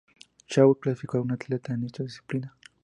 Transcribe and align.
Chad 0.47 0.73
clasificó 0.81 1.19
a 1.19 1.21
un 1.21 1.31
atleta 1.33 1.75
en 1.75 1.83
esta 1.83 2.01
disciplina. 2.01 2.57